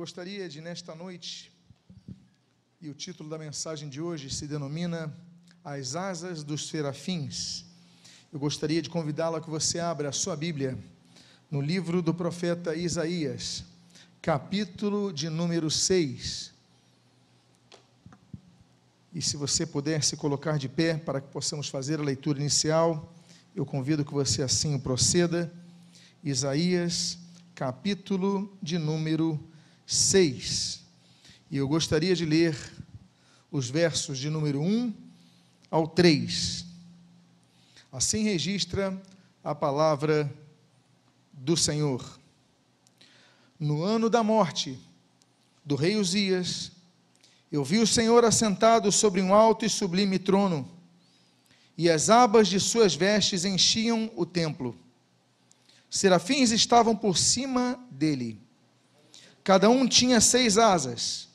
[0.00, 1.52] Gostaria de, nesta noite,
[2.80, 5.14] e o título da mensagem de hoje se denomina
[5.62, 7.66] As Asas dos Serafins.
[8.32, 10.78] Eu gostaria de convidá-lo a que você abra a sua Bíblia
[11.50, 13.62] no livro do profeta Isaías,
[14.22, 16.50] capítulo de número 6.
[19.12, 23.12] E se você puder se colocar de pé para que possamos fazer a leitura inicial,
[23.54, 25.52] eu convido que você assim proceda.
[26.24, 27.18] Isaías,
[27.54, 29.49] capítulo de número
[29.90, 30.82] 6.
[31.50, 32.56] E eu gostaria de ler
[33.50, 34.94] os versos de número 1
[35.68, 36.64] ao 3.
[37.90, 38.96] Assim registra
[39.42, 40.32] a palavra
[41.32, 42.20] do Senhor.
[43.58, 44.78] No ano da morte
[45.64, 46.70] do rei Uzias,
[47.50, 50.70] eu vi o Senhor assentado sobre um alto e sublime trono,
[51.76, 54.78] e as abas de suas vestes enchiam o templo.
[55.90, 58.40] Serafins estavam por cima dele
[59.42, 61.28] Cada um tinha seis asas,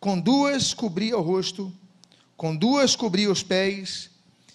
[0.00, 1.72] com duas cobria o rosto,
[2.36, 4.10] com duas cobria os pés,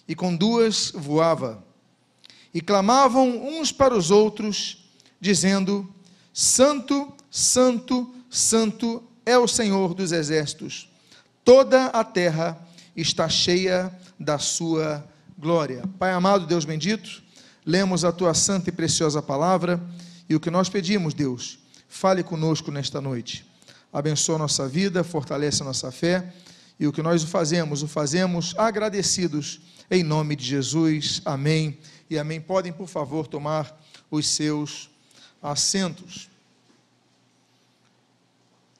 [0.06, 1.64] e com duas voava.
[2.52, 4.90] E clamavam uns para os outros,
[5.20, 5.88] dizendo:
[6.32, 10.88] Santo, Santo, Santo é o Senhor dos exércitos.
[11.44, 12.58] Toda a terra
[12.96, 15.06] está cheia da sua
[15.38, 15.84] glória.
[15.98, 17.22] Pai amado, Deus bendito,
[17.64, 19.80] lemos a tua santa e preciosa palavra
[20.28, 21.58] e o que nós pedimos, Deus,
[21.92, 23.44] Fale conosco nesta noite.
[23.92, 26.32] Abençoa nossa vida, fortalece nossa fé.
[26.78, 29.60] E o que nós fazemos, o fazemos agradecidos
[29.90, 31.20] em nome de Jesus.
[31.24, 31.76] Amém
[32.08, 32.40] e amém.
[32.40, 33.76] Podem, por favor, tomar
[34.08, 34.88] os seus
[35.42, 36.30] assentos.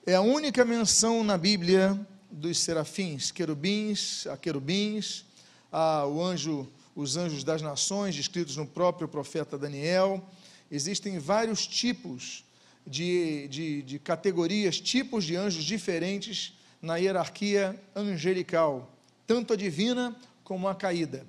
[0.07, 2.01] É a única menção na Bíblia
[2.31, 5.25] dos serafins, querubins, a querubins,
[5.71, 10.25] a, o anjo, os anjos das nações, descritos no próprio profeta Daniel.
[10.71, 12.45] Existem vários tipos
[12.87, 18.91] de, de, de categorias, tipos de anjos diferentes na hierarquia angelical,
[19.27, 21.27] tanto a divina como a caída.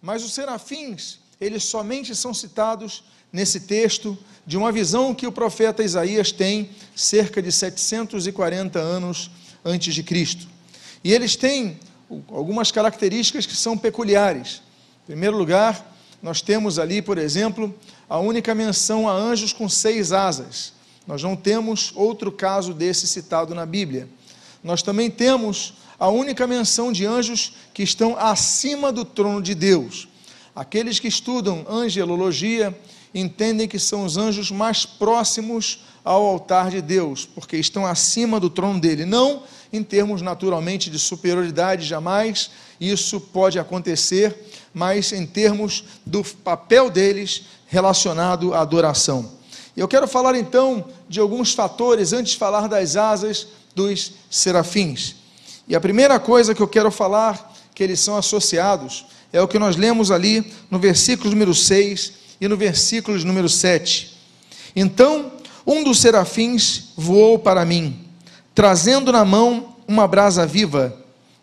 [0.00, 4.16] Mas os serafins, eles somente são citados nesse texto
[4.46, 9.30] de uma visão que o profeta Isaías tem cerca de 740 anos
[9.64, 10.48] antes de Cristo.
[11.02, 11.78] E eles têm
[12.28, 14.62] algumas características que são peculiares.
[15.04, 17.74] Em primeiro lugar, nós temos ali, por exemplo,
[18.08, 20.72] a única menção a anjos com seis asas.
[21.10, 24.08] Nós não temos outro caso desse citado na Bíblia.
[24.62, 30.06] Nós também temos a única menção de anjos que estão acima do trono de Deus.
[30.54, 32.78] Aqueles que estudam angelologia
[33.12, 38.48] entendem que são os anjos mais próximos ao altar de Deus, porque estão acima do
[38.48, 39.04] trono dele.
[39.04, 39.42] Não
[39.72, 47.46] em termos naturalmente de superioridade, jamais isso pode acontecer, mas em termos do papel deles
[47.66, 49.39] relacionado à adoração.
[49.80, 55.16] Eu quero falar então de alguns fatores antes de falar das asas dos serafins.
[55.66, 59.58] E a primeira coisa que eu quero falar que eles são associados é o que
[59.58, 64.18] nós lemos ali no versículo número 6 e no versículo número 7.
[64.76, 65.32] Então,
[65.66, 68.04] um dos serafins voou para mim,
[68.54, 70.94] trazendo na mão uma brasa viva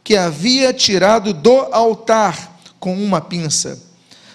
[0.03, 3.83] que havia tirado do altar com uma pinça.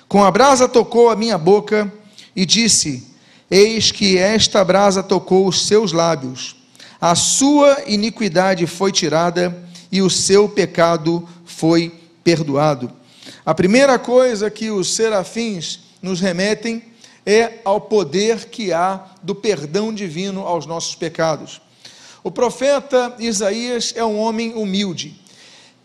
[0.09, 1.89] Com a brasa tocou a minha boca
[2.35, 3.12] e disse:
[3.55, 6.57] Eis que esta brasa tocou os seus lábios,
[6.99, 9.55] a sua iniquidade foi tirada
[9.93, 12.91] e o seu pecado foi perdoado.
[13.45, 16.83] A primeira coisa que os serafins nos remetem
[17.27, 21.61] é ao poder que há do perdão divino aos nossos pecados.
[22.25, 25.21] O profeta Isaías é um homem humilde.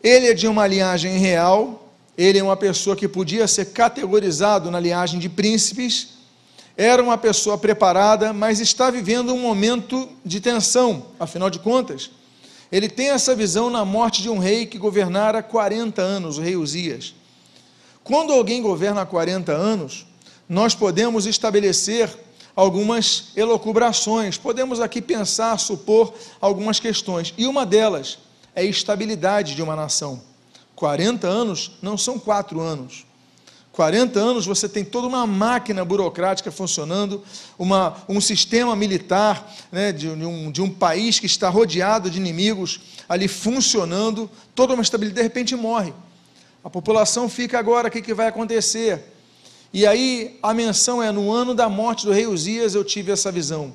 [0.01, 4.79] Ele é de uma linhagem real, ele é uma pessoa que podia ser categorizado na
[4.79, 6.16] linhagem de príncipes,
[6.77, 12.11] era uma pessoa preparada, mas está vivendo um momento de tensão, afinal de contas.
[12.71, 16.55] Ele tem essa visão na morte de um rei que governara 40 anos, o rei
[16.55, 17.15] Uzias.
[18.03, 20.05] Quando alguém governa 40 anos,
[20.47, 22.15] nós podemos estabelecer
[22.55, 28.19] algumas elocubrações, podemos aqui pensar, supor algumas questões, e uma delas
[28.53, 30.21] é a estabilidade de uma nação.
[30.75, 33.06] 40 anos não são quatro anos.
[33.77, 37.24] 40 anos você tem toda uma máquina burocrática funcionando,
[37.59, 42.79] uma, um sistema militar né, de, um, de um país que está rodeado de inimigos
[43.07, 45.94] ali funcionando, toda uma estabilidade, de repente morre.
[46.63, 49.13] A população fica agora, o que, que vai acontecer?
[49.71, 53.31] E aí a menção é: no ano da morte do rei Uzias eu tive essa
[53.31, 53.71] visão.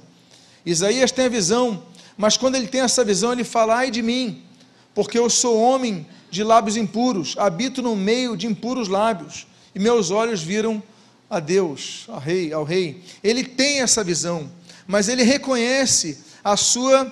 [0.67, 1.81] Isaías tem a visão,
[2.17, 4.43] mas quando ele tem essa visão, ele fala: ai de mim,
[4.97, 10.11] porque eu sou homem de lábios impuros, habito no meio de impuros lábios e meus
[10.11, 10.83] olhos viram
[11.29, 13.03] a Deus, ao rei, ao rei.
[13.25, 14.51] Ele tem essa visão,
[14.87, 17.11] mas ele reconhece a sua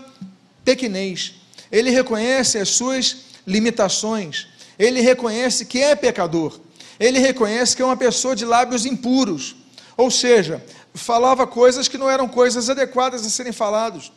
[0.64, 1.34] pequenez,
[1.72, 3.16] ele reconhece as suas
[3.46, 4.48] limitações,
[4.78, 6.60] ele reconhece que é pecador,
[6.98, 9.56] ele reconhece que é uma pessoa de lábios impuros,
[9.96, 14.12] ou seja, falava coisas que não eram coisas adequadas a serem faladas.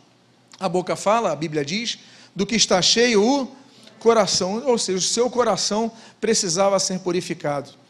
[0.59, 1.99] A boca fala, a Bíblia diz,
[2.35, 3.51] do que está cheio o
[3.99, 7.82] coração, ou seja, o seu coração precisava ser purificado.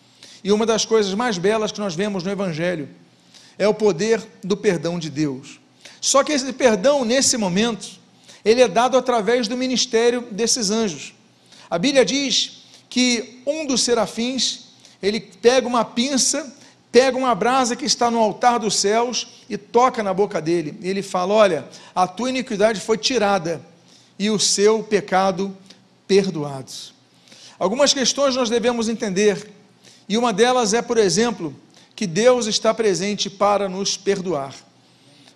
[0.43, 2.89] E uma das coisas mais belas que nós vemos no Evangelho
[3.57, 5.59] é o poder do perdão de Deus.
[6.01, 7.87] Só que esse perdão, nesse momento,
[8.43, 11.13] ele é dado através do ministério desses anjos.
[11.69, 14.65] A Bíblia diz que um dos serafins,
[15.01, 16.53] ele pega uma pinça,
[16.91, 20.77] pega uma brasa que está no altar dos céus e toca na boca dele.
[20.83, 23.61] Ele fala: Olha, a tua iniquidade foi tirada
[24.19, 25.55] e o seu pecado
[26.07, 26.71] perdoado.
[27.57, 29.49] Algumas questões nós devemos entender,
[30.07, 31.55] e uma delas é, por exemplo,
[31.95, 34.53] que Deus está presente para nos perdoar.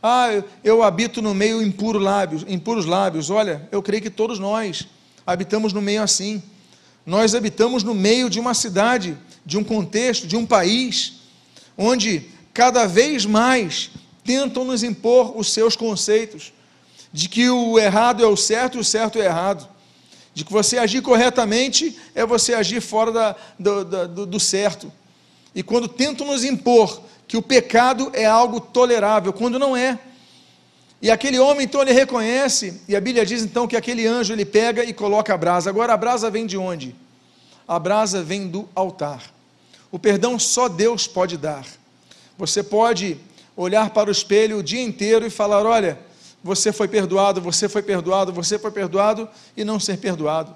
[0.01, 3.29] Ah, eu, habito no meio impuro lábios, impuros lábios.
[3.29, 4.87] Olha, eu creio que todos nós
[5.25, 6.41] habitamos no meio assim.
[7.05, 11.13] Nós habitamos no meio de uma cidade, de um contexto, de um país,
[11.77, 13.89] onde cada vez mais
[14.23, 16.51] tentam nos impor os seus conceitos,
[17.13, 19.67] de que o errado é o certo e o certo é errado,
[20.37, 24.93] de que você agir corretamente é você agir fora da, do, do, do certo.
[25.55, 29.97] E quando tentam nos impor que o pecado é algo tolerável, quando não é.
[31.01, 34.45] E aquele homem, então, ele reconhece, e a Bíblia diz então que aquele anjo ele
[34.45, 35.71] pega e coloca a brasa.
[35.71, 36.95] Agora, a brasa vem de onde?
[37.67, 39.23] A brasa vem do altar.
[39.91, 41.65] O perdão só Deus pode dar.
[42.37, 43.17] Você pode
[43.55, 45.97] olhar para o espelho o dia inteiro e falar: olha,
[46.43, 50.53] você foi perdoado, você foi perdoado, você foi perdoado, e não ser perdoado.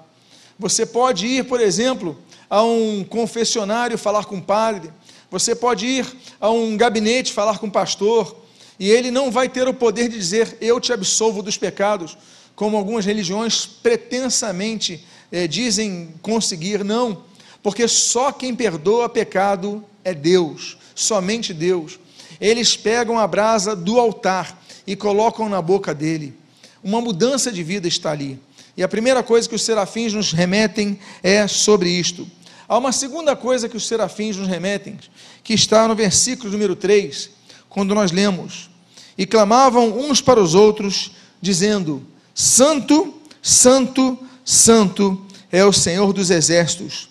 [0.58, 2.16] Você pode ir, por exemplo,
[2.48, 4.90] a um confessionário falar com o padre,
[5.30, 6.06] você pode ir
[6.40, 8.36] a um gabinete falar com o pastor,
[8.78, 12.16] e ele não vai ter o poder de dizer, eu te absolvo dos pecados,
[12.54, 17.24] como algumas religiões pretensamente eh, dizem conseguir, não,
[17.62, 21.98] porque só quem perdoa pecado é Deus, somente Deus.
[22.40, 26.34] Eles pegam a brasa do altar e colocam na boca dele.
[26.82, 28.38] Uma mudança de vida está ali.
[28.76, 32.28] E a primeira coisa que os serafins nos remetem é sobre isto.
[32.68, 34.98] Há uma segunda coisa que os serafins nos remetem,
[35.44, 37.30] que está no versículo número 3,
[37.68, 38.70] quando nós lemos:
[39.16, 42.02] E clamavam uns para os outros, dizendo:
[42.34, 47.10] Santo, Santo, Santo é o Senhor dos exércitos,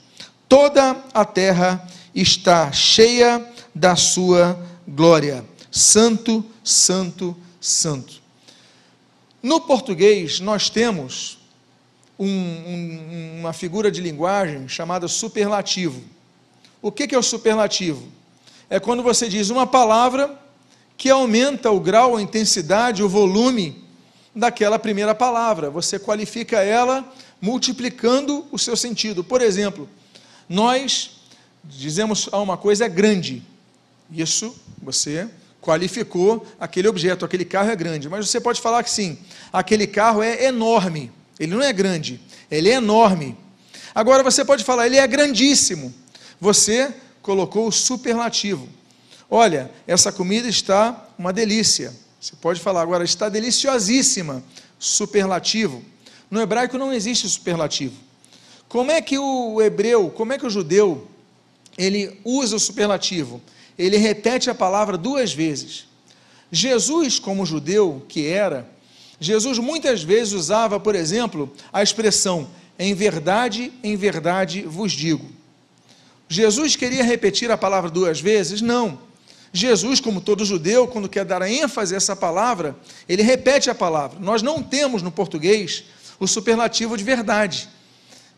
[0.50, 5.46] toda a terra está cheia da sua glória.
[5.72, 7.51] Santo, Santo, Santo.
[9.42, 11.38] No português, nós temos
[12.18, 16.02] um, um, uma figura de linguagem chamada superlativo.
[16.82, 18.08] O que, que é o superlativo?
[18.70, 20.40] É quando você diz uma palavra
[20.98, 23.84] que aumenta o grau, a intensidade, o volume
[24.36, 25.70] daquela primeira palavra.
[25.70, 27.12] Você qualifica ela
[27.42, 29.24] multiplicando o seu sentido.
[29.24, 29.90] Por exemplo,
[30.48, 31.22] nós
[31.64, 33.44] dizemos a uma coisa é grande.
[34.12, 35.30] Isso você
[35.62, 38.10] qualificou aquele objeto, aquele carro é grande.
[38.10, 39.18] Mas você pode falar que sim,
[39.54, 41.12] aquele carro é enorme.
[41.40, 42.20] Ele não é grande,
[42.50, 43.38] ele é enorme.
[43.94, 45.94] Agora você pode falar, ele é grandíssimo.
[46.40, 48.68] Você colocou o superlativo.
[49.30, 51.94] Olha, essa comida está uma delícia.
[52.20, 54.44] Você pode falar agora, está deliciosíssima.
[54.78, 55.84] Superlativo.
[56.30, 57.96] No hebraico não existe superlativo.
[58.68, 61.08] Como é que o hebreu, como é que o judeu,
[61.78, 63.42] ele usa o superlativo?
[63.82, 65.88] Ele repete a palavra duas vezes.
[66.52, 68.70] Jesus, como judeu que era,
[69.20, 75.26] Jesus muitas vezes usava, por exemplo, a expressão em verdade, em verdade vos digo.
[76.28, 78.62] Jesus queria repetir a palavra duas vezes?
[78.62, 79.00] Não.
[79.54, 82.76] Jesus, como todo judeu, quando quer dar ênfase a essa palavra,
[83.08, 84.18] ele repete a palavra.
[84.20, 85.84] Nós não temos no português
[86.20, 87.68] o superlativo de verdade.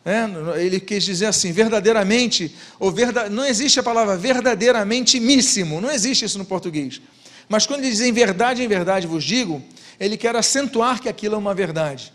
[0.05, 5.89] É, ele quis dizer assim, verdadeiramente, ou verda, não existe a palavra verdadeiramente míssimo, não
[5.89, 7.01] existe isso no português.
[7.47, 9.63] Mas quando ele diz em verdade, em verdade vos digo,
[9.97, 12.11] ele quer acentuar que aquilo é uma verdade.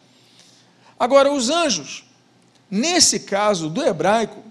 [1.01, 2.05] Agora, os anjos,
[2.71, 4.43] nesse caso do hebraico,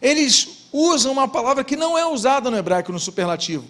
[0.00, 3.64] eles usam uma palavra que não é usada no hebraico no superlativo.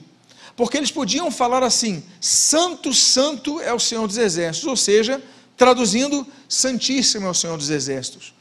[0.56, 5.22] Porque eles podiam falar assim: Santo, Santo é o Senhor dos Exércitos, ou seja,
[5.56, 8.32] traduzindo, Santíssimo é o Senhor dos Exércitos.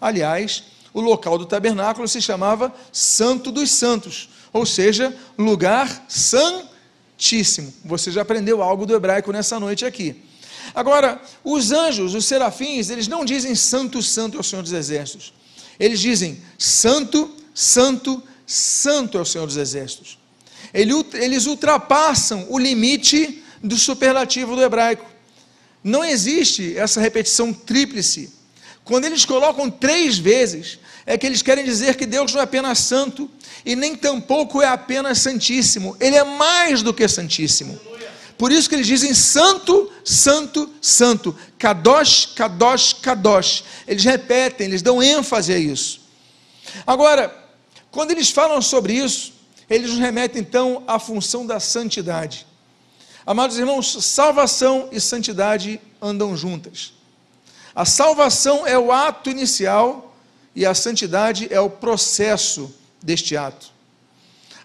[0.00, 7.72] Aliás, o local do tabernáculo se chamava Santo dos Santos, ou seja, lugar Santíssimo.
[7.84, 10.22] Você já aprendeu algo do hebraico nessa noite aqui.
[10.74, 15.32] Agora, os anjos, os serafins, eles não dizem santo, santo é o Senhor dos Exércitos.
[15.78, 20.18] Eles dizem santo, santo, santo é o Senhor dos Exércitos.
[20.72, 25.06] Eles ultrapassam o limite do superlativo do hebraico.
[25.82, 28.37] Não existe essa repetição tríplice.
[28.88, 32.78] Quando eles colocam três vezes, é que eles querem dizer que Deus não é apenas
[32.78, 33.30] santo
[33.62, 37.78] e nem tampouco é apenas santíssimo, ele é mais do que santíssimo.
[38.38, 41.36] Por isso que eles dizem santo, santo, santo.
[41.58, 43.62] Kadosh, kadosh, kadosh.
[43.86, 46.00] Eles repetem, eles dão ênfase a isso.
[46.86, 47.30] Agora,
[47.90, 49.34] quando eles falam sobre isso,
[49.68, 52.46] eles nos remetem então à função da santidade.
[53.26, 56.96] Amados irmãos, salvação e santidade andam juntas.
[57.78, 60.12] A salvação é o ato inicial
[60.52, 63.68] e a santidade é o processo deste ato.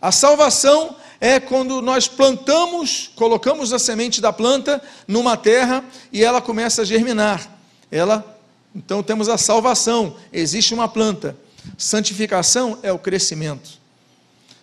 [0.02, 6.42] A salvação é quando nós plantamos, colocamos a semente da planta numa terra e ela
[6.42, 7.56] começa a germinar.
[7.92, 8.36] Ela,
[8.76, 11.38] então temos a salvação, existe uma planta.
[11.78, 13.84] Santificação é o crescimento.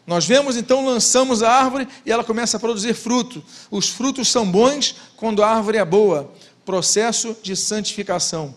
[0.04, 3.45] Nós vemos então, lançamos a árvore e ela começa a produzir fruto.
[3.71, 6.33] Os frutos são bons quando a árvore é boa.
[6.64, 8.55] Processo de santificação.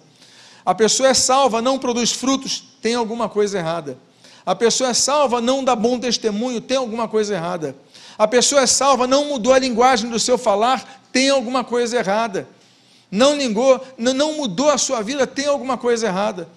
[0.66, 3.98] A pessoa é salva, não produz frutos, tem alguma coisa errada.
[4.46, 7.76] A pessoa é salva, não dá bom testemunho, tem alguma coisa errada.
[8.18, 12.48] A pessoa é salva, não mudou a linguagem do seu falar, tem alguma coisa errada.
[13.10, 16.48] Não ligou, não mudou a sua vida, tem alguma coisa errada.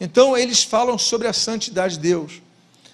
[0.00, 2.42] Então eles falam sobre a santidade de Deus.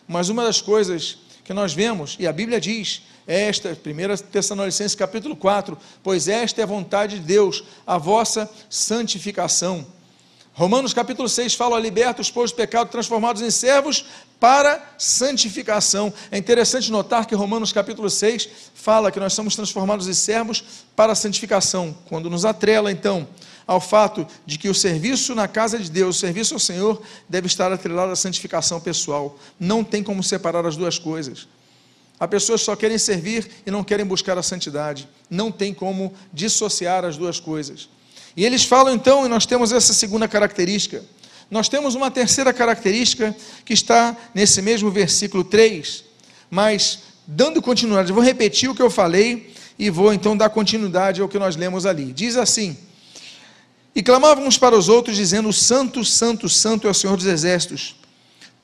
[0.07, 5.37] Mas uma das coisas que nós vemos, e a Bíblia diz, esta, 1 Tessalonicenses capítulo
[5.37, 9.87] 4, pois esta é a vontade de Deus, a vossa santificação.
[10.55, 14.05] Romanos capítulo 6 fala: libertos, pois, do pecado, transformados em servos
[14.39, 16.13] para santificação.
[16.31, 20.63] É interessante notar que Romanos capítulo 6 fala que nós somos transformados em servos
[20.95, 23.27] para santificação, quando nos atrela, então,
[23.67, 27.47] ao fato de que o serviço na casa de Deus, o serviço ao Senhor, deve
[27.47, 29.39] estar atrelado à santificação pessoal.
[29.59, 31.47] Não tem como separar as duas coisas.
[32.23, 35.09] Há pessoas que só querem servir e não querem buscar a santidade.
[35.29, 37.89] Não tem como dissociar as duas coisas.
[38.37, 41.05] E eles falam então, e nós temos essa segunda característica.
[41.51, 46.05] Nós temos uma terceira característica que está nesse mesmo versículo 3,
[46.49, 51.29] mas dando continuidade, vou repetir o que eu falei e vou então dar continuidade ao
[51.29, 52.13] que nós lemos ali.
[52.13, 52.79] Diz assim:
[53.97, 57.97] E clamávamos para os outros, dizendo: Santo, Santo, Santo é o Senhor dos Exércitos,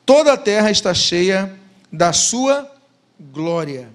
[0.06, 1.58] toda a terra está cheia
[1.92, 2.77] da sua
[3.18, 3.88] glória.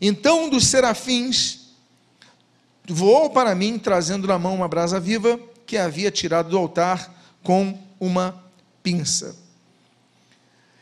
[0.00, 1.60] Então um dos serafins
[2.88, 7.78] voou para mim, trazendo na mão uma brasa viva que havia tirado do altar com
[7.98, 8.42] uma
[8.82, 9.36] pinça.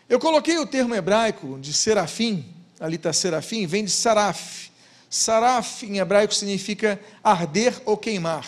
[0.08, 2.46] Eu coloquei o termo hebraico de serafim,
[2.80, 4.70] ali está serafim, vem de saraf.
[5.10, 8.46] Saraf em hebraico significa arder ou queimar.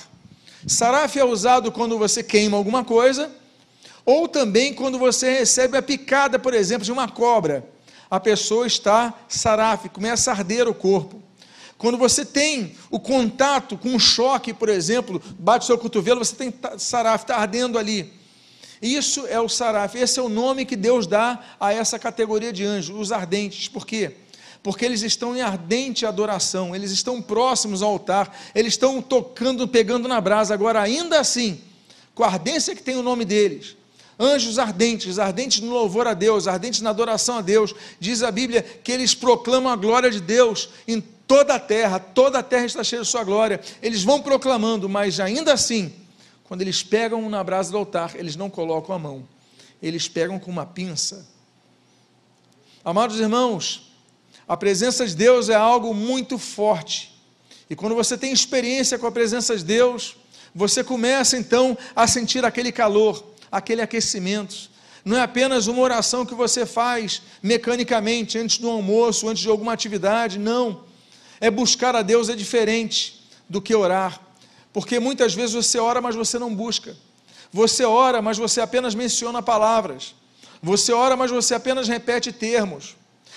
[0.67, 3.31] Saraf é usado quando você queima alguma coisa,
[4.05, 7.67] ou também quando você recebe a picada, por exemplo, de uma cobra.
[8.11, 11.23] A pessoa está saraf, começa a arder o corpo.
[11.79, 16.35] Quando você tem o contato com um choque, por exemplo, bate o seu cotovelo, você
[16.35, 18.13] tem saraf, está ardendo ali.
[18.83, 22.65] Isso é o saraf, esse é o nome que Deus dá a essa categoria de
[22.65, 23.69] anjos, os ardentes.
[23.69, 24.17] Por quê?
[24.63, 30.09] Porque eles estão em ardente adoração, eles estão próximos ao altar, eles estão tocando, pegando
[30.09, 30.53] na brasa.
[30.53, 31.61] Agora, ainda assim,
[32.15, 33.77] com a ardência que tem o nome deles,
[34.21, 38.63] anjos ardentes, ardentes no louvor a Deus, ardentes na adoração a Deus, diz a Bíblia
[38.63, 42.85] que eles proclamam a glória de Deus em toda a terra, toda a terra está
[42.85, 43.61] cheia de sua glória.
[43.81, 45.93] Eles vão proclamando, mas ainda assim,
[46.45, 49.27] quando eles pegam na brasa do altar, eles não colocam a mão,
[49.81, 51.27] eles pegam com uma pinça.
[52.85, 53.93] Amados irmãos,
[54.47, 57.11] a presença de Deus é algo muito forte.
[57.71, 60.17] E quando você tem experiência com a presença de Deus,
[60.53, 64.71] você começa então a sentir aquele calor, aquele aquecimento.
[65.05, 69.73] Não é apenas uma oração que você faz mecanicamente antes do almoço, antes de alguma
[69.73, 70.91] atividade, não
[71.41, 74.21] é buscar a Deus é diferente do que orar,
[74.73, 76.95] porque muitas vezes você ora, mas você não busca.
[77.53, 80.15] Você ora, mas você apenas menciona palavras.
[80.63, 82.95] Você ora, mas você apenas repete termos.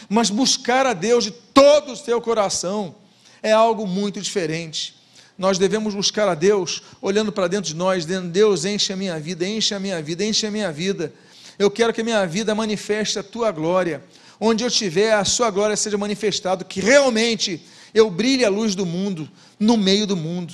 [0.08, 2.93] Mas buscar a Deus de todo o seu coração
[3.41, 4.96] é algo muito diferente.
[5.38, 9.20] Nós devemos buscar a Deus olhando para dentro de nós, dizendo: Deus, enche a minha
[9.20, 11.13] vida, enche a minha vida, enche a minha vida.
[11.58, 14.04] Eu quero que a minha vida manifeste a tua glória.
[14.40, 17.62] Onde eu estiver, a sua glória seja manifestada, que realmente
[17.94, 20.54] eu brilhe a luz do mundo, no meio do mundo,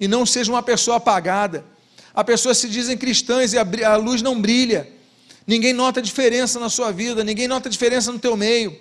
[0.00, 1.64] e não seja uma pessoa apagada.
[2.14, 4.88] Há pessoas se dizem cristãs e a, luz não brilha.
[5.46, 8.76] Ninguém nota diferença na sua vida, ninguém nota diferença no teu meio.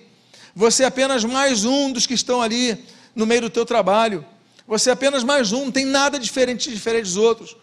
[0.55, 2.77] Você é apenas mais um dos que estão ali
[3.15, 4.25] no meio do teu trabalho.
[4.71, 7.57] Você é apenas mais um, não tem nada diferente, diferente dos outros.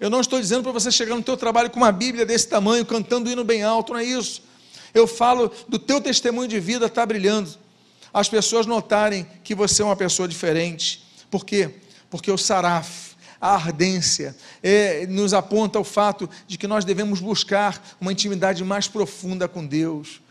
[0.00, 2.86] Eu não estou dizendo para você chegar no teu trabalho com uma Bíblia desse tamanho,
[2.86, 4.42] cantando hino bem alto, não é isso.
[4.94, 7.50] Eu falo do teu testemunho de vida estar tá brilhando
[8.14, 11.04] as pessoas notarem que você é uma pessoa diferente.
[11.30, 11.70] Por quê?
[12.08, 17.78] Porque o saraf, a ardência, é, nos aponta o fato de que nós devemos buscar
[18.00, 20.23] uma intimidade mais profunda com Deus.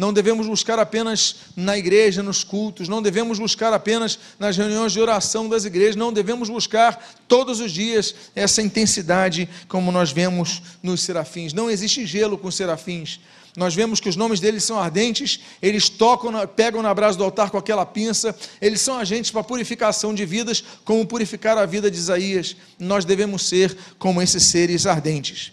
[0.00, 4.98] Não devemos buscar apenas na igreja, nos cultos, não devemos buscar apenas nas reuniões de
[4.98, 11.02] oração das igrejas, não devemos buscar todos os dias essa intensidade como nós vemos nos
[11.02, 11.52] serafins.
[11.52, 13.20] Não existe gelo com serafins.
[13.54, 17.50] Nós vemos que os nomes deles são ardentes, eles tocam, pegam na brasa do altar
[17.50, 21.98] com aquela pinça, eles são agentes para purificação de vidas, como purificar a vida de
[21.98, 22.56] Isaías.
[22.78, 25.52] Nós devemos ser como esses seres ardentes.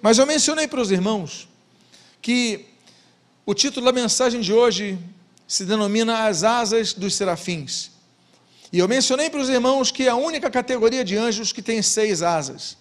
[0.00, 1.48] Mas eu mencionei para os irmãos
[2.22, 2.69] que
[3.50, 4.96] o título da mensagem de hoje
[5.44, 7.90] se denomina As Asas dos Serafins.
[8.72, 11.82] E eu mencionei para os irmãos que é a única categoria de anjos que tem
[11.82, 12.76] seis asas.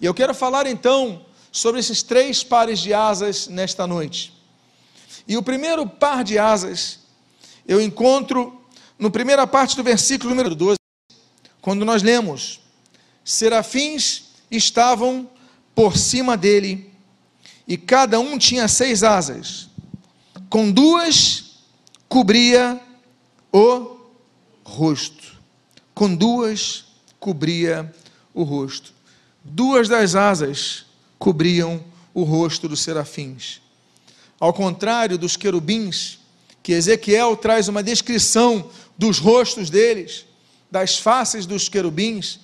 [0.00, 4.32] E eu quero falar então sobre esses três pares de asas nesta noite.
[5.26, 7.00] E o primeiro par de asas
[7.66, 8.64] eu encontro
[8.96, 10.76] no primeira parte do versículo número 12,
[11.60, 12.60] quando nós lemos:
[13.24, 15.28] Serafins estavam
[15.74, 16.92] por cima dele,
[17.66, 19.74] e cada um tinha seis asas
[20.48, 21.56] com duas
[22.08, 22.80] cobria
[23.52, 23.96] o
[24.64, 25.36] rosto.
[25.94, 26.84] Com duas
[27.18, 27.92] cobria
[28.34, 28.92] o rosto.
[29.42, 30.84] Duas das asas
[31.18, 33.60] cobriam o rosto dos serafins.
[34.38, 36.18] Ao contrário dos querubins,
[36.62, 40.26] que Ezequiel traz uma descrição dos rostos deles,
[40.70, 42.40] das faces dos querubins,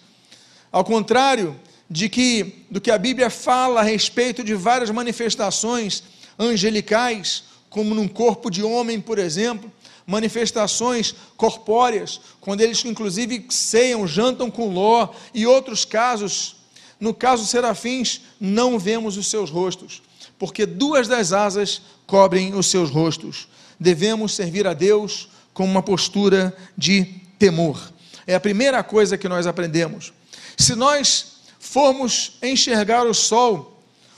[0.70, 1.58] ao contrário
[1.90, 6.02] de que do que a Bíblia fala a respeito de várias manifestações
[6.38, 9.72] angelicais, como num corpo de homem, por exemplo,
[10.06, 16.56] manifestações corpóreas, quando eles inclusive ceiam, jantam com Ló, e outros casos,
[17.00, 20.02] no caso serafins, não vemos os seus rostos,
[20.38, 23.48] porque duas das asas cobrem os seus rostos.
[23.80, 27.04] Devemos servir a Deus com uma postura de
[27.38, 27.92] temor.
[28.26, 30.12] É a primeira coisa que nós aprendemos.
[30.58, 33.71] Se nós formos enxergar o sol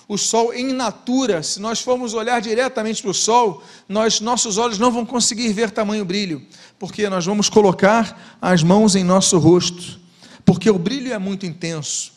[0.07, 4.79] o sol em natura, se nós formos olhar diretamente para o sol, nós, nossos olhos
[4.79, 6.43] não vão conseguir ver tamanho brilho,
[6.79, 9.99] porque nós vamos colocar as mãos em nosso rosto,
[10.45, 12.12] porque o brilho é muito intenso.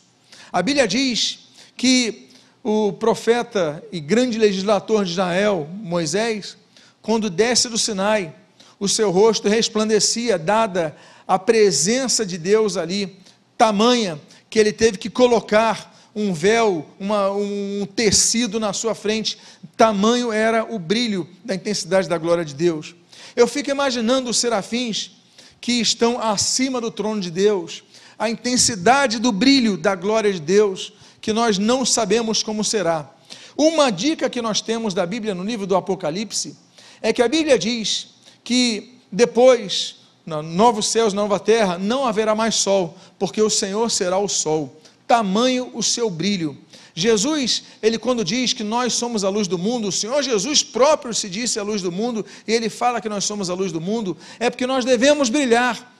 [0.52, 2.28] A Bíblia diz que
[2.62, 6.56] o profeta e grande legislador de Israel, Moisés,
[7.00, 8.34] quando desce do Sinai,
[8.78, 10.94] o seu rosto resplandecia, dada
[11.26, 13.16] a presença de Deus ali,
[13.56, 14.20] tamanha
[14.50, 19.38] que ele teve que colocar um véu, uma, um tecido na sua frente,
[19.76, 22.94] tamanho era o brilho da intensidade da glória de Deus.
[23.36, 25.12] Eu fico imaginando os serafins
[25.60, 27.84] que estão acima do trono de Deus,
[28.18, 33.08] a intensidade do brilho da glória de Deus, que nós não sabemos como será.
[33.56, 36.56] Uma dica que nós temos da Bíblia no livro do Apocalipse
[37.02, 38.08] é que a Bíblia diz
[38.42, 44.18] que depois, no novos céus, nova terra, não haverá mais sol, porque o Senhor será
[44.18, 44.77] o sol
[45.08, 46.56] tamanho o seu brilho.
[46.94, 51.14] Jesus, ele quando diz que nós somos a luz do mundo, o Senhor Jesus próprio
[51.14, 53.80] se disse a luz do mundo, e ele fala que nós somos a luz do
[53.80, 55.96] mundo, é porque nós devemos brilhar.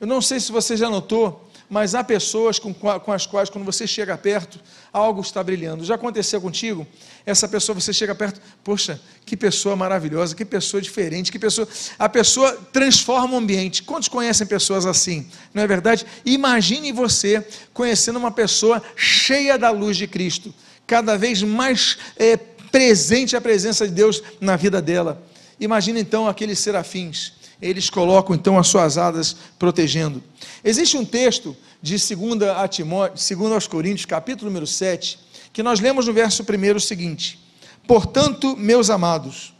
[0.00, 3.64] Eu não sei se você já notou, mas há pessoas com, com as quais, quando
[3.64, 4.60] você chega perto,
[4.92, 5.82] algo está brilhando.
[5.86, 6.86] Já aconteceu contigo?
[7.24, 11.66] Essa pessoa, você chega perto, poxa, que pessoa maravilhosa, que pessoa diferente, que pessoa.
[11.98, 13.84] A pessoa transforma o ambiente.
[13.84, 15.26] Quantos conhecem pessoas assim?
[15.54, 16.04] Não é verdade?
[16.26, 20.52] Imagine você conhecendo uma pessoa cheia da luz de Cristo,
[20.86, 25.26] cada vez mais é, presente a presença de Deus na vida dela.
[25.58, 27.32] Imagine então aqueles serafins
[27.62, 30.20] eles colocam então as suas asas protegendo.
[30.64, 35.18] Existe um texto de 2 a Timóteo, 2 aos Coríntios, capítulo número 7,
[35.52, 37.38] que nós lemos no verso 1 o seguinte:
[37.86, 39.54] Portanto, meus amados,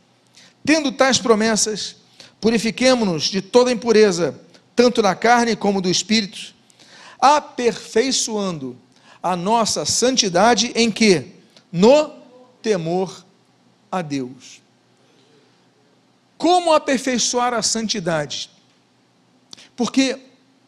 [0.65, 1.97] tendo tais promessas,
[2.41, 4.41] purifiquemo-nos de toda impureza,
[4.75, 6.53] tanto da carne como do espírito,
[7.21, 8.77] aperfeiçoando
[9.23, 11.27] a nossa santidade em que?
[11.71, 12.11] No
[12.61, 13.25] temor
[13.91, 14.62] a Deus.
[16.43, 18.51] Como aperfeiçoar a santidade?
[19.77, 20.19] Porque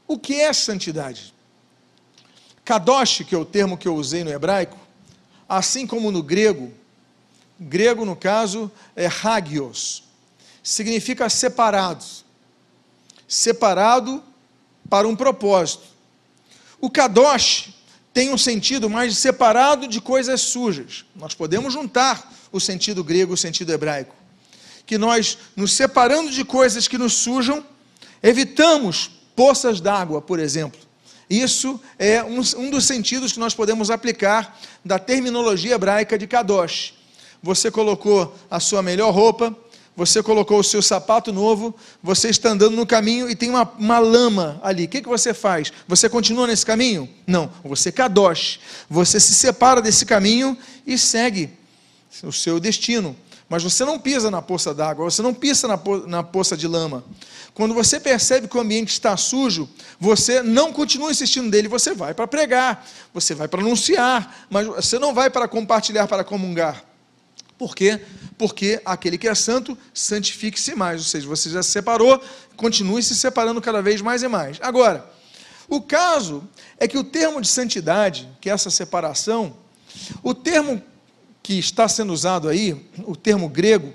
[0.07, 1.35] o que é santidade?
[2.65, 4.79] Kadosh, que é o termo que eu usei no hebraico,
[5.49, 6.73] assim como no grego,
[7.59, 10.05] grego no caso é hagios,
[10.63, 12.05] significa separado,
[13.27, 14.23] separado
[14.89, 15.89] para um propósito.
[16.81, 17.71] O kadosh
[18.13, 21.05] tem um sentido mais separado de coisas sujas.
[21.17, 24.23] Nós podemos juntar o sentido grego e o sentido hebraico
[24.87, 27.65] que nós, nos separando de coisas que nos sujam,
[28.23, 30.81] evitamos poças d'água, por exemplo.
[31.29, 36.95] Isso é um, um, dos sentidos que nós podemos aplicar da terminologia hebraica de Kadosh.
[37.43, 39.57] Você colocou a sua melhor roupa,
[39.97, 43.99] você colocou o seu sapato novo, você está andando no caminho e tem uma, uma
[43.99, 44.85] lama ali.
[44.85, 45.73] O que, que você faz?
[45.87, 47.09] Você continua nesse caminho?
[47.27, 48.59] Não, você kadosh.
[48.91, 51.51] Você se separa desse caminho e segue
[52.23, 53.17] o seu destino.
[53.55, 56.67] Mas você não pisa na poça d'água, você não pisa na, po na poça de
[56.67, 57.05] lama.
[57.55, 62.13] Quando você percebe que o ambiente está sujo, você não continua insistindo nele, você vai
[62.13, 66.83] para pregar, você vai para anunciar, mas você não vai para compartilhar, para comungar.
[67.57, 68.01] Por quê?
[68.37, 71.03] Porque aquele que é santo, santifique-se mais.
[71.03, 72.21] Ou seja, você já se separou,
[72.57, 74.59] continue se separando cada vez mais e mais.
[74.61, 75.09] Agora,
[75.69, 76.43] o caso
[76.77, 79.57] é que o termo de santidade, que é essa separação,
[80.25, 80.83] o termo
[81.45, 83.93] que está sendo usado aí, o termo grego,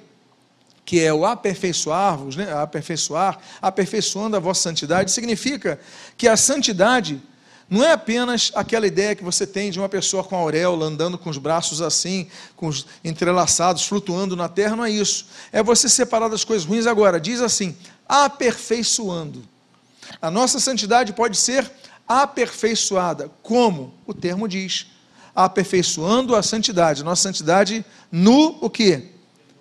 [0.85, 2.53] que é o aperfeiçoar-vos, né?
[2.53, 5.79] aperfeiçoar, aperfeiçoando a vossa santidade, significa
[6.15, 7.19] que a santidade
[7.67, 11.17] não é apenas aquela ideia que você tem de uma pessoa com a auréola, andando
[11.17, 15.25] com os braços assim, com os entrelaçados, flutuando na terra, não é isso.
[15.51, 16.85] É você separar das coisas ruins.
[16.85, 17.75] Agora, diz assim:
[18.07, 19.43] aperfeiçoando.
[20.21, 21.69] A nossa santidade pode ser
[22.07, 23.31] aperfeiçoada.
[23.41, 23.91] Como?
[24.05, 24.98] O termo diz.
[25.45, 27.02] Aperfeiçoando a santidade.
[27.02, 29.04] Nossa santidade no o que?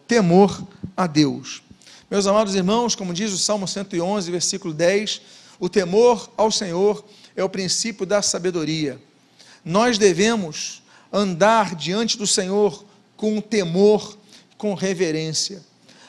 [0.08, 1.62] Temor a Deus.
[2.10, 5.20] Meus amados irmãos, como diz o Salmo 111, versículo 10,
[5.60, 7.04] o temor ao Senhor
[7.36, 9.00] é o princípio da sabedoria.
[9.64, 12.84] Nós devemos andar diante do Senhor
[13.16, 14.18] com temor,
[14.56, 15.62] com reverência.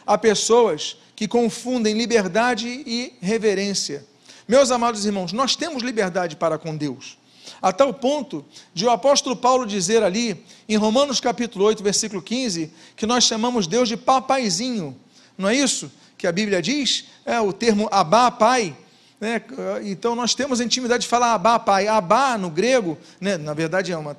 [0.03, 4.03] Há pessoas que confundem liberdade e reverência.
[4.47, 7.18] Meus amados irmãos, nós temos liberdade para com Deus.
[7.61, 12.71] A tal ponto de o apóstolo Paulo dizer ali, em Romanos capítulo 8, versículo 15,
[12.95, 14.97] que nós chamamos Deus de papaizinho.
[15.37, 17.05] Não é isso que a Bíblia diz?
[17.25, 18.75] É o termo abá, pai.
[19.19, 19.41] Né?
[19.83, 21.87] Então nós temos a intimidade de falar Abá, pai.
[21.87, 23.37] Abá, no grego, né?
[23.37, 24.17] na verdade é uma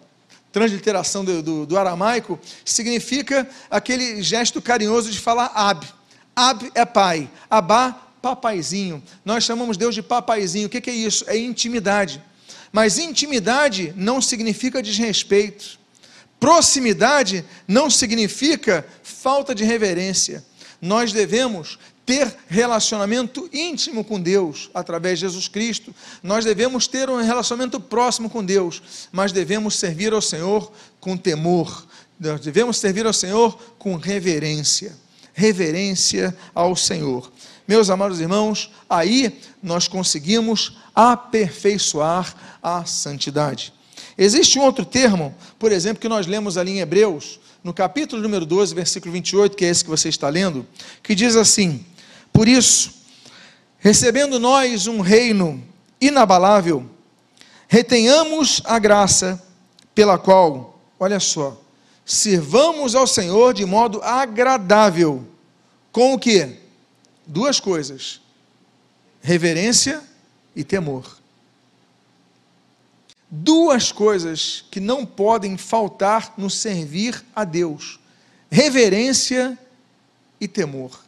[0.52, 5.86] transliteração do, do, do, aramaico, significa aquele gesto carinhoso de falar Ab.
[6.34, 7.30] Ab é pai.
[7.48, 9.02] Abá, papaizinho.
[9.24, 10.66] Nós chamamos Deus de papaizinho.
[10.66, 11.24] O que, que é isso?
[11.28, 12.22] É intimidade.
[12.72, 15.78] Mas intimidade não significa desrespeito.
[16.38, 20.44] Proximidade não significa falta de reverência.
[20.80, 25.94] Nós devemos ter relacionamento íntimo com Deus através de Jesus Cristo.
[26.22, 31.86] Nós devemos ter um relacionamento próximo com Deus, mas devemos servir ao Senhor com temor.
[32.18, 34.96] Nós devemos servir ao Senhor com reverência.
[35.32, 37.30] Reverência ao Senhor.
[37.70, 43.72] Meus amados irmãos, aí nós conseguimos aperfeiçoar a santidade.
[44.18, 48.44] Existe um outro termo, por exemplo, que nós lemos ali em Hebreus, no capítulo número
[48.44, 50.66] 12, versículo 28, que é esse que você está lendo,
[51.00, 51.86] que diz assim:
[52.32, 52.92] por isso,
[53.78, 55.62] recebendo nós um reino
[56.00, 56.84] inabalável,
[57.68, 59.40] retenhamos a graça
[59.94, 61.56] pela qual, olha só,
[62.04, 65.24] sirvamos ao Senhor de modo agradável,
[65.92, 66.58] com o que?
[67.30, 68.20] Duas coisas:
[69.22, 70.02] reverência
[70.56, 71.16] e temor.
[73.30, 78.00] Duas coisas que não podem faltar no servir a Deus:
[78.50, 79.56] reverência
[80.40, 81.04] e temor.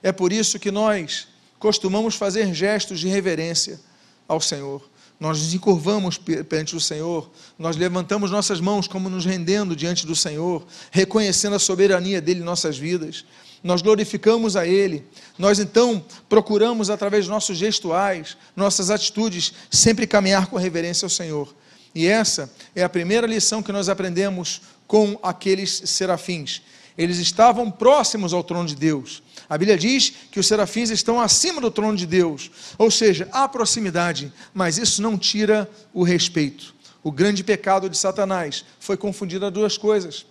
[0.00, 1.26] É por isso que nós
[1.58, 3.80] costumamos fazer gestos de reverência
[4.28, 4.88] ao Senhor.
[5.18, 10.14] Nós nos encurvamos perante o Senhor, nós levantamos nossas mãos como nos rendendo diante do
[10.14, 13.24] Senhor, reconhecendo a soberania dele em nossas vidas.
[13.62, 15.04] Nós glorificamos a Ele.
[15.36, 21.54] Nós então procuramos, através de nossos gestuais, nossas atitudes, sempre caminhar com reverência ao Senhor.
[21.94, 26.62] E essa é a primeira lição que nós aprendemos com aqueles serafins.
[26.96, 29.22] Eles estavam próximos ao trono de Deus.
[29.48, 33.48] A Bíblia diz que os serafins estão acima do trono de Deus, ou seja, há
[33.48, 36.74] proximidade, mas isso não tira o respeito.
[37.02, 40.26] O grande pecado de Satanás foi confundir as duas coisas.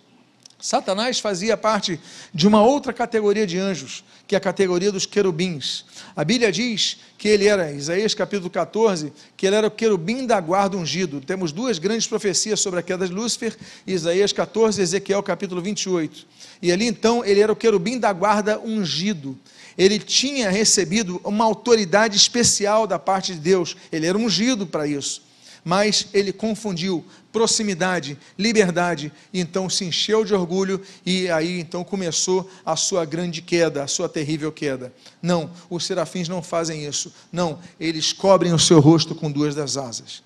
[0.59, 1.99] Satanás fazia parte
[2.33, 5.85] de uma outra categoria de anjos, que é a categoria dos querubins.
[6.15, 10.41] A Bíblia diz que ele era, Isaías capítulo 14, que ele era o querubim da
[10.41, 11.21] guarda ungido.
[11.21, 16.25] Temos duas grandes profecias sobre a queda de Lúcifer, Isaías 14 e Ezequiel capítulo 28.
[16.59, 19.37] E ali então ele era o querubim da guarda ungido.
[19.77, 25.26] Ele tinha recebido uma autoridade especial da parte de Deus, ele era ungido para isso
[25.67, 32.49] mas ele confundiu proximidade, liberdade, e então se encheu de orgulho e aí então começou
[32.65, 34.93] a sua grande queda, a sua terrível queda.
[35.21, 37.13] Não, os serafins não fazem isso.
[37.33, 40.23] Não, eles cobrem o seu rosto com duas das asas.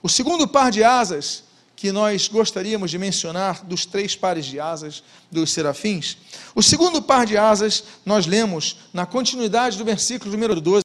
[0.00, 1.42] O segundo par de asas
[1.74, 6.16] que nós gostaríamos de mencionar dos três pares de asas dos serafins,
[6.54, 10.84] o segundo par de asas nós lemos na continuidade do versículo número 12,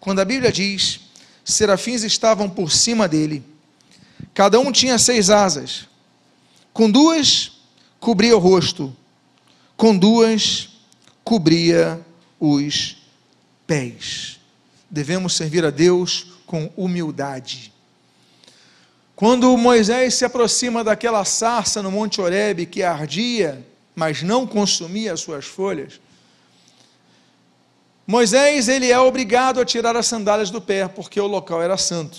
[0.00, 1.11] quando a Bíblia diz
[1.44, 3.42] serafins estavam por cima dele.
[4.34, 5.86] Cada um tinha seis asas.
[6.72, 7.52] Com duas
[8.00, 8.94] cobria o rosto,
[9.76, 10.70] com duas
[11.22, 12.00] cobria
[12.40, 12.96] os
[13.66, 14.40] pés.
[14.90, 17.72] Devemos servir a Deus com humildade.
[19.14, 25.20] Quando Moisés se aproxima daquela sarça no Monte Horebe que ardia, mas não consumia as
[25.20, 26.00] suas folhas,
[28.06, 32.18] Moisés ele é obrigado a tirar as sandálias do pé, porque o local era santo.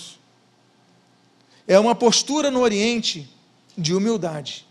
[1.68, 3.28] É uma postura no Oriente
[3.76, 4.66] de humildade.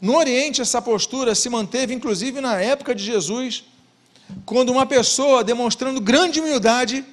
[0.00, 3.64] No Oriente, essa postura se manteve, inclusive, na época de Jesus,
[4.44, 7.04] quando uma pessoa, demonstrando grande humildade,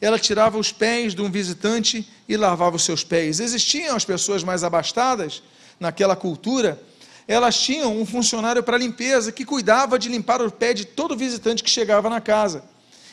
[0.00, 3.40] ela tirava os pés de um visitante e lavava os seus pés.
[3.40, 5.42] Existiam as pessoas mais abastadas
[5.78, 6.80] naquela cultura,
[7.26, 11.62] elas tinham um funcionário para limpeza que cuidava de limpar o pé de todo visitante
[11.62, 12.64] que chegava na casa.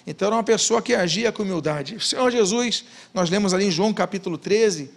[0.06, 1.96] Então era uma pessoa que agia com humildade.
[1.96, 4.90] O Senhor Jesus, nós lemos ali em João capítulo 13,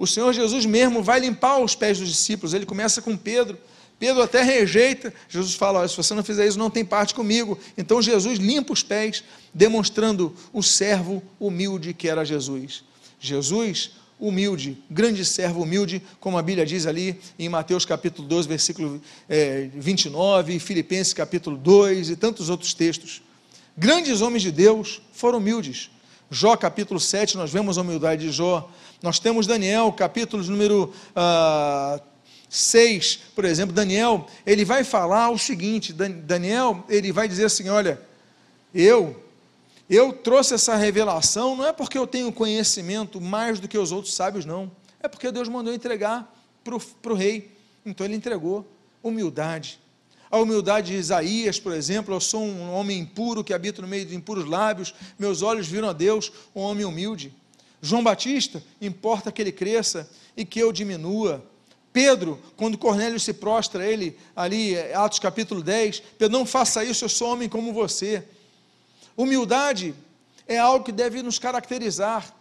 [0.00, 2.54] o Senhor Jesus mesmo vai limpar os pés dos discípulos.
[2.54, 3.58] Ele começa com Pedro.
[3.98, 5.12] Pedro até rejeita.
[5.28, 7.58] Jesus fala: se você não fizer isso, não tem parte comigo.
[7.76, 12.82] Então Jesus limpa os pés, demonstrando o servo humilde que era Jesus.
[13.20, 19.02] Jesus, humilde, grande servo humilde, como a Bíblia diz ali em Mateus capítulo 12, versículo
[19.28, 23.20] é, 29, Filipenses capítulo 2 e tantos outros textos.
[23.80, 25.90] Grandes homens de Deus foram humildes.
[26.30, 28.70] Jó capítulo 7, nós vemos a humildade de Jó.
[29.02, 31.98] Nós temos Daniel, capítulo número uh,
[32.46, 37.98] 6, por exemplo, Daniel, ele vai falar o seguinte, Daniel, ele vai dizer assim, olha,
[38.74, 39.18] eu,
[39.88, 44.12] eu trouxe essa revelação, não é porque eu tenho conhecimento mais do que os outros
[44.12, 44.70] sábios, não,
[45.02, 46.30] é porque Deus mandou entregar
[46.62, 47.50] para o rei,
[47.86, 48.70] então ele entregou,
[49.02, 49.80] humildade,
[50.30, 54.06] a humildade de Isaías, por exemplo, eu sou um homem impuro que habito no meio
[54.06, 57.34] de impuros lábios, meus olhos viram a Deus, um homem humilde.
[57.82, 61.44] João Batista, importa que ele cresça e que eu diminua.
[61.92, 67.08] Pedro, quando Cornélio se prostra, ele, ali, Atos capítulo 10, Pedro, não faça isso, eu
[67.08, 68.22] sou homem como você.
[69.16, 69.94] Humildade
[70.46, 72.32] é algo que deve nos caracterizar.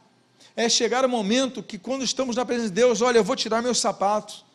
[0.56, 3.63] É chegar o momento que, quando estamos na presença de Deus, olha, eu vou tirar
[3.63, 4.45] meus sapatos,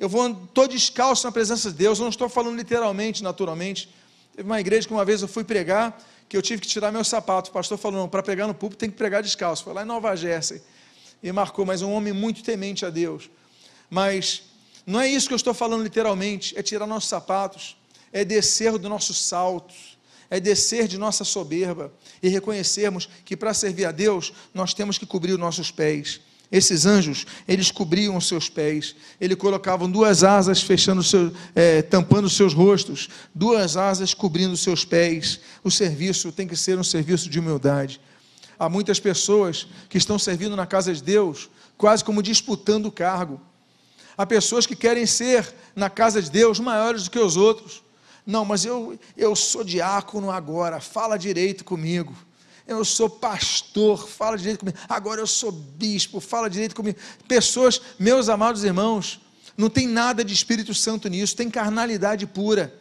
[0.00, 3.90] eu vou, estou descalço na presença de Deus, eu não estou falando literalmente, naturalmente.
[4.34, 7.06] Teve uma igreja que uma vez eu fui pregar, que eu tive que tirar meus
[7.06, 7.50] sapatos.
[7.50, 9.62] O pastor falou: não, para pregar no púlpito tem que pregar descalço.
[9.62, 10.62] Foi lá em Nova Jersey.
[11.22, 13.28] E marcou, mas um homem muito temente a Deus.
[13.90, 14.44] Mas
[14.86, 17.76] não é isso que eu estou falando literalmente, é tirar nossos sapatos,
[18.10, 19.98] é descer do nossos saltos,
[20.30, 25.04] é descer de nossa soberba e reconhecermos que para servir a Deus nós temos que
[25.04, 26.22] cobrir os nossos pés.
[26.50, 32.24] Esses anjos, eles cobriam os seus pés, eles colocavam duas asas fechando seu, é, tampando
[32.24, 35.38] os seus rostos, duas asas cobrindo os seus pés.
[35.62, 38.00] O serviço tem que ser um serviço de humildade.
[38.58, 43.40] Há muitas pessoas que estão servindo na casa de Deus, quase como disputando o cargo.
[44.18, 47.80] Há pessoas que querem ser na casa de Deus maiores do que os outros.
[48.26, 52.14] Não, mas eu, eu sou diácono agora, fala direito comigo
[52.70, 54.78] eu sou pastor, fala direito comigo.
[54.88, 56.98] Agora eu sou bispo, fala direito comigo.
[57.26, 59.20] Pessoas, meus amados irmãos,
[59.56, 62.72] não tem nada de Espírito Santo nisso, tem carnalidade pura.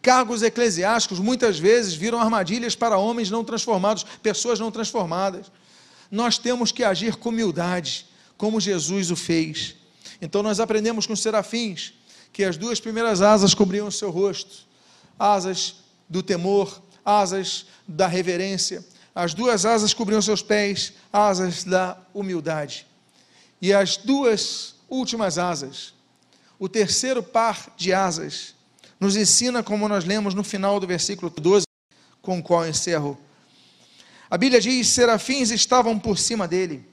[0.00, 5.50] Cargos eclesiásticos muitas vezes viram armadilhas para homens não transformados, pessoas não transformadas.
[6.10, 9.74] Nós temos que agir com humildade, como Jesus o fez.
[10.22, 11.92] Então nós aprendemos com os serafins
[12.32, 14.64] que as duas primeiras asas cobriam o seu rosto,
[15.18, 15.74] asas
[16.08, 18.84] do temor, asas da reverência,
[19.18, 22.86] as duas asas cobriam seus pés, asas da humildade.
[23.60, 25.92] E as duas últimas asas,
[26.56, 28.54] o terceiro par de asas,
[29.00, 31.66] nos ensina, como nós lemos no final do versículo 12,
[32.22, 33.18] com o qual encerro.
[34.30, 36.88] A Bíblia diz: serafins estavam por cima dele,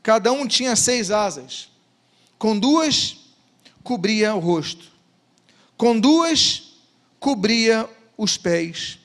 [0.00, 1.70] cada um tinha seis asas,
[2.38, 3.16] com duas
[3.82, 4.92] cobria o rosto,
[5.76, 6.76] com duas
[7.18, 9.00] cobria os pés,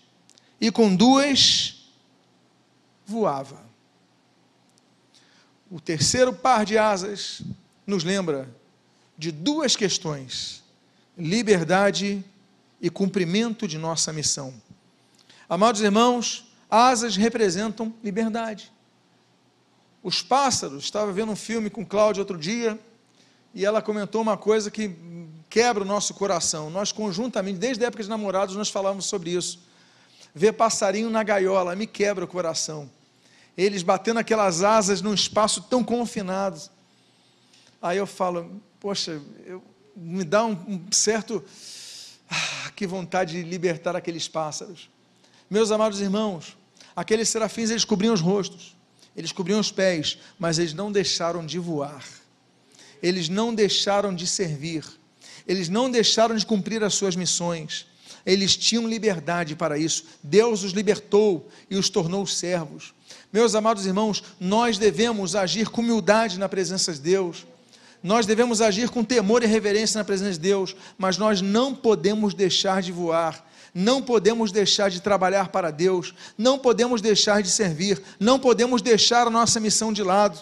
[0.61, 1.76] e com duas
[3.07, 3.65] voava.
[5.71, 7.41] O terceiro par de asas
[7.85, 8.49] nos lembra
[9.17, 10.61] de duas questões:
[11.17, 12.23] liberdade
[12.81, 14.53] e cumprimento de nossa missão.
[15.49, 18.71] Amados irmãos, asas representam liberdade.
[20.03, 22.77] Os pássaros, estava vendo um filme com Cláudia outro dia,
[23.53, 24.95] e ela comentou uma coisa que
[25.49, 26.69] quebra o nosso coração.
[26.69, 29.65] Nós conjuntamente, desde a época de namorados, nós falávamos sobre isso.
[30.35, 32.89] Ver passarinho na gaiola me quebra o coração
[33.57, 36.61] eles batendo aquelas asas num espaço tão confinado.
[37.81, 39.63] Aí eu falo, poxa, eu,
[39.95, 41.43] me dá um, um certo.
[42.29, 44.89] Ah, que vontade de libertar aqueles pássaros.
[45.49, 46.57] Meus amados irmãos,
[46.95, 48.75] aqueles serafins eles cobriam os rostos,
[49.15, 52.05] eles cobriam os pés, mas eles não deixaram de voar,
[53.01, 54.83] eles não deixaram de servir,
[55.47, 57.87] eles não deixaram de cumprir as suas missões.
[58.25, 60.03] eles tinham liberdade para isso.
[60.21, 62.93] Deus os libertou e os tornou servos.
[63.31, 67.45] Meus amados irmãos, nós devemos agir com humildade na presença de Deus.
[68.01, 72.33] Nós devemos agir com temor e reverência na presença de Deus, mas nós não podemos
[72.33, 78.01] deixar de voar, não podemos deixar de trabalhar para Deus, não podemos deixar de servir,
[78.19, 80.39] não podemos deixar a nossa missão de lado.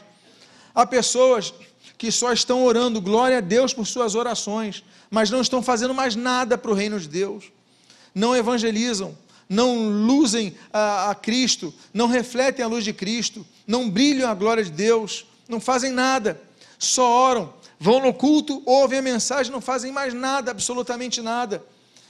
[0.76, 1.54] Há pessoas
[1.98, 6.16] que só estão orando, glória a Deus por suas orações, mas não estão fazendo mais
[6.16, 7.46] nada para o reino de Deus,
[8.14, 9.18] não evangelizam,
[9.48, 14.64] não luzem a, a, Cristo, não refletem a luz de Cristo, não brilham a glória
[14.64, 16.42] de Deus, não fazem nada,
[16.80, 21.64] só oram, vão no culto, ouvem a mensagem, não fazem mais nada, absolutamente nada,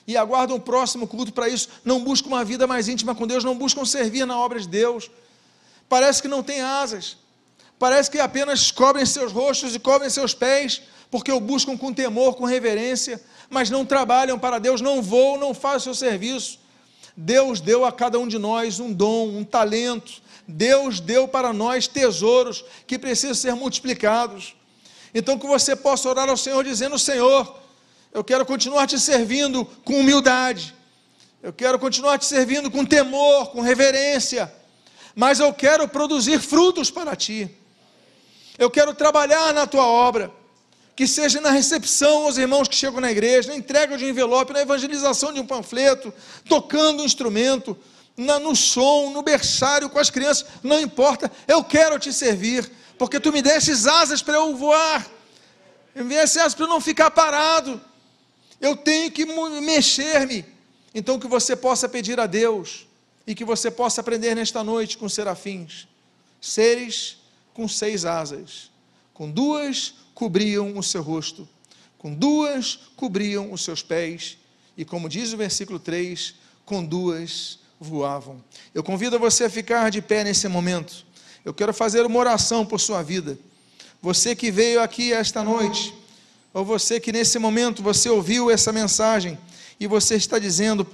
[0.08, 3.44] e aguardam o próximo culto para isso, não buscam uma vida mais íntima com Deus,
[3.44, 5.10] não buscam servir na obra de Deus,
[5.90, 7.18] parece que não tem asas,
[7.78, 12.36] parece que apenas cobrem seus rostos e cobrem seus pés, porque o buscam com temor,
[12.36, 16.60] com reverência, mas não trabalham para Deus, não voam, não fazem o seu serviço.
[17.16, 20.22] Deus deu a cada um de nós um dom, um talento.
[20.48, 24.56] Deus deu para nós tesouros que precisam ser multiplicados.
[25.14, 27.58] Então, que você possa orar ao Senhor dizendo: Senhor,
[28.14, 30.76] eu quero continuar te servindo com humildade,
[31.42, 34.54] eu quero continuar te servindo com temor, com reverência,
[35.16, 37.50] mas eu quero produzir frutos para ti.
[38.58, 40.32] Eu quero trabalhar na tua obra,
[40.96, 44.54] que seja na recepção aos irmãos que chegam na igreja, na entrega de um envelope,
[44.54, 46.14] na evangelização de um panfleto,
[46.48, 47.78] tocando um instrumento,
[48.16, 53.20] na, no som, no berçário com as crianças, não importa, eu quero te servir, porque
[53.20, 55.06] tu me destes asas para eu voar,
[55.94, 57.82] me destes asas para eu não ficar parado,
[58.62, 59.26] eu tenho que
[59.62, 60.46] mexer-me.
[60.94, 62.88] Então, que você possa pedir a Deus
[63.28, 65.90] e que você possa aprender nesta noite com serafins,
[66.40, 67.18] seres
[67.54, 68.72] com seis asas,
[69.14, 71.48] com duas cobriam o seu rosto,
[72.00, 74.38] com duas cobriam os seus pés,
[74.76, 76.34] e como diz o versículo 3,
[76.66, 78.44] com duas voavam.
[78.74, 81.06] Eu convido você a ficar de pé nesse momento.
[81.44, 83.38] Eu quero fazer uma oração por sua vida.
[84.02, 85.94] Você que veio aqui esta noite,
[86.54, 89.38] ou você que nesse momento você ouviu essa mensagem
[89.80, 90.88] e você está dizendo: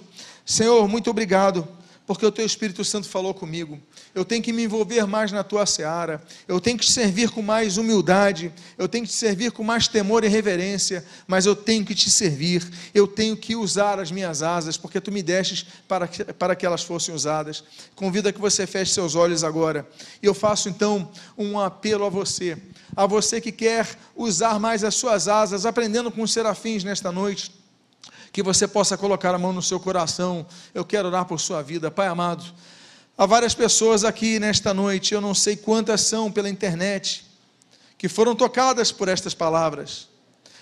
[0.46, 1.68] Senhor, muito obrigado
[2.08, 3.80] porque o teu Espírito Santo falou comigo.
[4.14, 7.42] Eu tenho que me envolver mais na tua seara, eu tenho que te servir com
[7.42, 11.86] mais humildade, eu tenho que te servir com mais temor e reverência, mas eu tenho
[11.86, 16.08] que te servir, eu tenho que usar as minhas asas, porque tu me destes para
[16.08, 17.64] que, para que elas fossem usadas.
[17.96, 19.88] Convido a que você feche seus olhos agora,
[20.22, 22.58] e eu faço então um apelo a você,
[22.96, 27.62] a você que quer usar mais as suas asas, aprendendo com os serafins nesta noite
[28.32, 30.46] que você possa colocar a mão no seu coração.
[30.74, 32.46] Eu quero orar por sua vida, Pai amado.
[33.18, 37.26] Há várias pessoas aqui nesta noite, eu não sei quantas são pela internet,
[37.98, 40.08] que foram tocadas por estas palavras.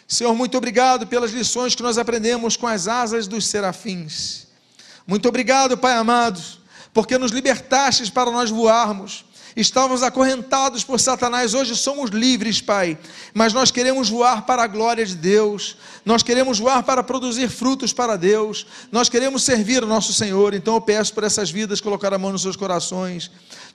[0.08, 4.48] Senhor, muito obrigado pelas lições que nós aprendemos com as asas dos serafins.
[5.06, 6.42] Muito obrigado, Pai amado,
[6.94, 9.24] porque nos libertastes para nós voarmos
[9.56, 12.98] estávamos acorrentados por Satanás, hoje somos livres, Pai,
[13.34, 17.94] mas nós queremos voar para a glória de Deus, nós queremos voar para produzir frutos
[17.94, 22.14] para Deus, nós queremos servir o nosso Senhor, então eu peço por essas vidas colocar
[22.14, 23.32] a mão nos seus corações,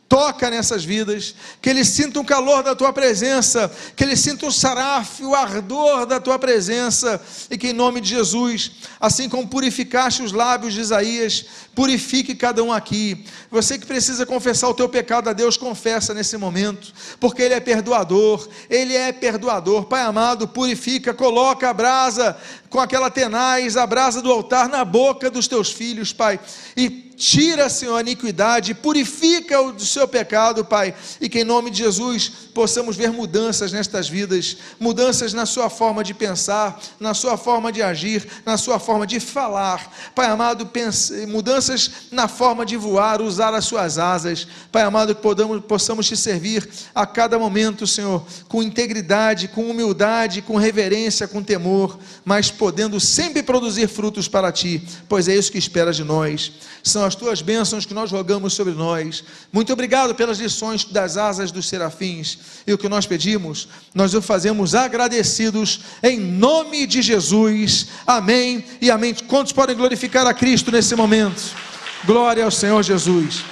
[0.07, 4.53] Toca nessas vidas, que eles sintam o calor da tua presença, que eles sintam o
[4.53, 10.23] saraf, o ardor da tua presença, e que em nome de Jesus, assim como purificaste
[10.23, 13.25] os lábios de Isaías, purifique cada um aqui.
[13.51, 17.61] Você que precisa confessar o teu pecado a Deus, confessa nesse momento, porque Ele é
[17.61, 19.87] perdoador, Ele é perdoador.
[19.87, 22.37] Pai amado, purifica, coloca a brasa
[22.69, 26.39] com aquela tenaz, a brasa do altar na boca dos teus filhos, Pai,
[26.77, 31.71] e tira, Senhor, a iniquidade, purifica o do seu pecado, Pai, e que em nome
[31.71, 37.37] de Jesus possamos ver mudanças nestas vidas, mudanças na sua forma de pensar, na sua
[37.37, 40.71] forma de agir, na sua forma de falar, Pai amado,
[41.29, 46.17] mudanças na forma de voar, usar as suas asas, Pai amado, que podamos, possamos te
[46.17, 53.01] servir a cada momento, Senhor, com integridade, com humildade, com reverência, com temor, mas podendo
[53.01, 56.53] sempre produzir frutos para Ti, pois é isso que esperas de nós.
[57.05, 59.23] São as tuas bênçãos que nós rogamos sobre nós.
[59.53, 62.39] Muito obrigado pelas lições das asas dos serafins.
[62.67, 67.89] E o que nós pedimos, nós o fazemos agradecidos em nome de Jesus.
[68.07, 69.13] Amém e amém.
[69.29, 71.55] Quantos podem glorificar a Cristo nesse momento?
[72.07, 73.45] Glória ao Senhor Jesus.